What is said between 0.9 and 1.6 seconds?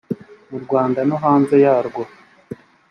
no hanze